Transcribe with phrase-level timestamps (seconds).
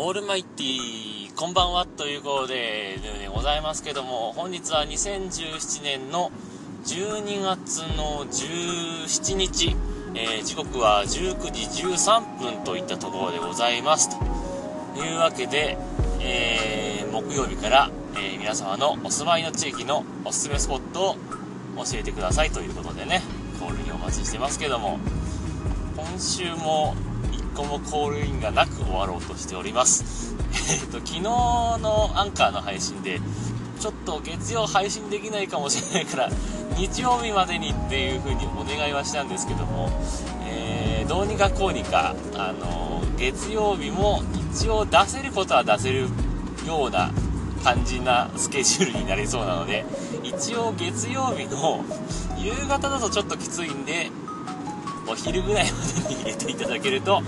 [0.00, 6.30] オールマイティこんばんはということででございますけども本日は2017年の
[6.84, 9.74] 12月の17日、
[10.14, 14.08] えー、時刻は19時13分といったところでございます。
[14.94, 15.76] というわけで、
[16.20, 21.14] えー、木曜日から、えー、皆様のお住まいの地域のおすすめスポットを
[21.78, 23.20] 教えてくださいということでね
[23.58, 25.00] コールにお待ちしてますけども
[25.96, 26.94] 今週も
[27.58, 30.36] 個もコールインがなく終わろうとしております。
[30.70, 33.20] えっと昨日のアンカーの配信で
[33.80, 36.30] ちょっと月曜配信できないかもしれないから
[36.76, 39.90] 日曜日までにっていう風にお願いはしたんですけども、
[40.46, 46.08] えー、どうにかこうにか、あの月曜日も一応出せることは出せる
[46.66, 47.10] ような
[47.64, 49.84] 感じなスケジュールになりそうなので
[50.22, 51.84] 一応月曜日の
[52.36, 54.10] 夕方だとちょっときついんで
[55.10, 57.22] お昼ぐらいまでに入れていただけると、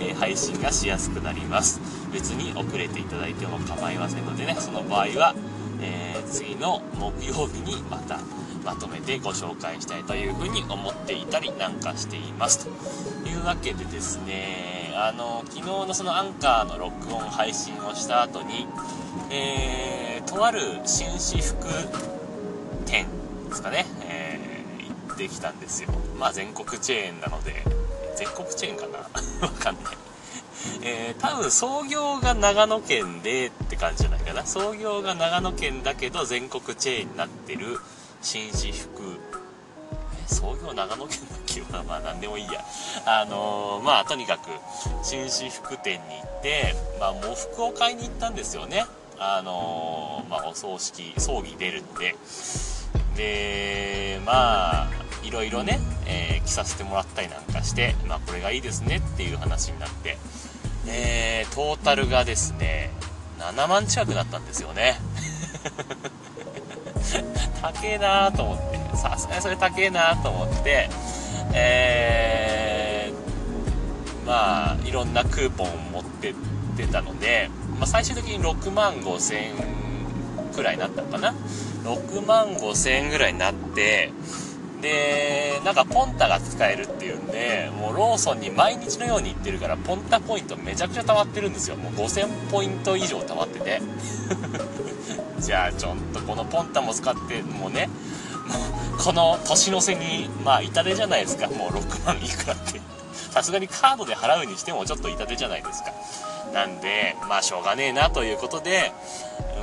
[0.00, 1.80] えー、配信がしやすくなります。
[2.12, 4.56] 別に遅れていただいても構いませんのでね。
[4.58, 5.34] その場合は、
[5.80, 8.18] えー、次の木曜日にまた
[8.64, 12.66] まとめてご紹介したいというふうに思っていたりなんかしています。
[12.66, 18.66] というわけでですねあの昨日のそのアンカーの録音配信をした後に
[19.30, 21.66] えー、とある紳士服
[22.86, 23.06] 店
[23.48, 25.88] ですかね、ー、行ってきたんですよ。
[26.18, 27.62] まあ全国チェーンなので。
[28.16, 28.98] 全国チェーンかな？
[29.46, 29.94] わかんない。
[30.82, 34.44] えー、多分創業が長野県でって感じじゃないかな。
[34.44, 37.78] 創業が長野県だけど全国チェーンになってる。
[38.20, 39.20] 紳士服
[40.26, 42.64] 創業長野県の気はまあ何でもいいや。
[43.06, 44.48] あのー、まあとにかく
[45.04, 48.84] 紳士服店に行ってまあ喪服を買いに行ったんですよね。
[49.20, 52.16] あのー、まあお葬式葬儀出るんで
[53.16, 54.88] でまあ
[55.22, 60.18] いろいろね、えー、着させてもらったりなんかしてまあこれがいいですねっていう話になって
[60.86, 62.90] えー、トータルがですね
[63.38, 64.98] 7万近くなったんですよね。
[67.62, 68.96] 高えなーと思って。
[68.96, 70.90] さすがにそれ高えなーと思って
[71.52, 76.34] えー、まあいろんなクーポンを持ってっ
[76.76, 77.48] てたので、
[77.78, 79.54] まあ、最終的に6万5千円
[80.54, 81.34] くらいになったのかな。
[81.84, 84.12] 6万5千円ぐらいになって
[84.80, 91.76] でなんかポンタが使えるっていうんでもうローソンに毎日のように行ってるからポンタポイントめちゃくちゃ溜まってるんですよ。
[91.76, 93.82] もう5000ポイント以上溜まってて。
[95.40, 97.88] じゃあちょっとこのポンタも使ってもうね
[98.98, 101.48] この年の瀬にまあ痛手じゃないですか。
[101.48, 102.80] もう6万いくらって。
[103.30, 105.92] さすがにカードで払うにしてもちょっと痛手じゃないですか。
[106.52, 108.92] なんでまあしょうがねえなということで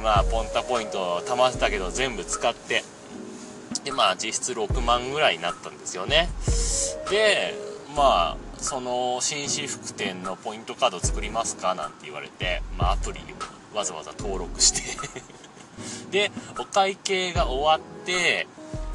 [0.03, 2.83] まあポンタポイントを貯まってたけど全部使って
[3.85, 6.28] でまあ実質6万ぐらいになったんですよね。
[7.09, 7.53] で
[7.96, 11.75] まあその紳士服店のポイントカード作りますか？
[11.75, 13.19] なんて言われて、まあ、アプリ
[13.73, 14.81] をわざわざ登録して。
[16.09, 18.47] でお会計が終わって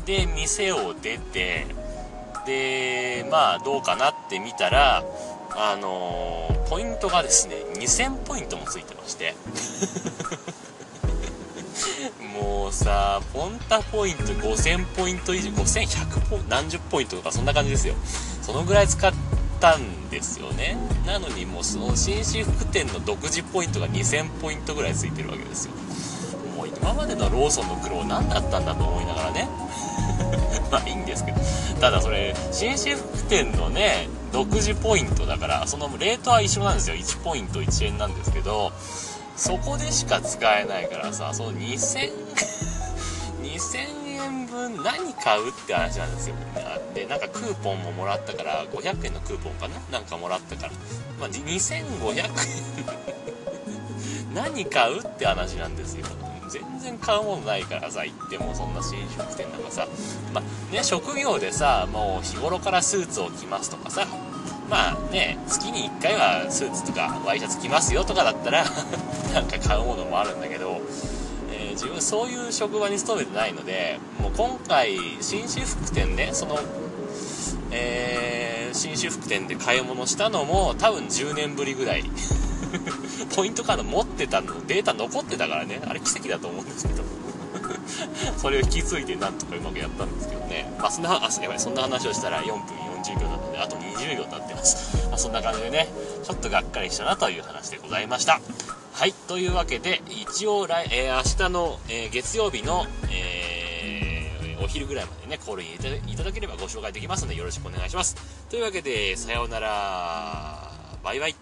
[0.06, 1.66] で店を出て
[2.46, 5.04] でまあどうかなって見たら
[5.50, 9.34] あのー、ポイントがですね2000ポイントもついてまして。
[12.34, 17.94] もうさポンタポイント5000ポイント以上5100ポ何十ポイントとかそんな感じですよ。
[18.42, 19.12] そのぐらい使っ
[19.60, 20.76] たんですよね。
[21.06, 25.72] なのにもうその紳士服店の独自ポイントが2000ポイントぐらいついてるわけですよ。
[26.56, 29.48] もう今までのローソンの苦労何だったんだと思いながらね。
[30.70, 31.40] まあいいんですけど。
[31.80, 36.96] ただそれ紳士服店のね独自ポイントだからそのレートは一緒なんですよ。
[36.96, 38.72] 1ポイント1円なんですけど
[39.40, 42.12] そこでしか使えないからさその2000
[43.42, 46.34] 2000円分何買うって話なんですよ。
[46.94, 49.80] でなんかクーポンももらったから500円のクーポンかな？
[49.90, 50.72] なんかもらったから、
[51.18, 52.30] まあ、2500円。
[54.34, 56.04] 何買うって話なんですよ。
[56.50, 59.88] 全然買うものないからさ行ってもそんな新食店なんかさ。
[60.34, 64.06] まあね職業でさもう日頃からスーツを着ますとかさ
[64.70, 68.64] まあね月に1回はスーツとかワイシャツ着ますよとかだったら
[69.34, 70.80] なんか買うものもあるんだけど、
[71.52, 76.58] えー、自分そういう職場に勤めてないのでもう今回紳士服店ねその
[77.72, 82.04] えー、紳士服店で買い物したのも多分10年ぶりぐらい
[83.36, 87.02] ポイントカード持ってたのデータ残ってたからねあれ奇跡だと思うんですけど
[88.38, 90.72] それを引き継いでなんとかうまくやったんですけどね。
[90.78, 95.88] まあそんなあやばいそんな話をしたら4分40秒なのであと20秒になってます、まあ、そんな感じでね
[96.22, 98.40] ちょっとがっかりしたなという話でございました
[98.92, 108.16] はいというわけで一応来、えー、明日の、えー、月曜日の、えー、お昼ぐらいまでねコールインいただければご紹介できますのでよろしくお願いします
[108.50, 110.70] というわけでさようなら
[111.02, 111.34] バイバイ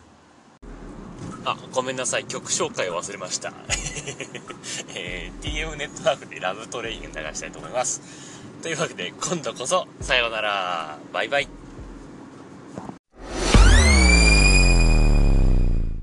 [1.45, 2.27] あ、ごめんなさい。
[2.27, 3.55] 曲紹介を忘れました。
[4.95, 8.03] えー、TM ネットワークでラブトレイン流したいと思います。
[8.63, 10.99] というわけで今度こそさようなら。
[11.13, 11.58] バイバイ。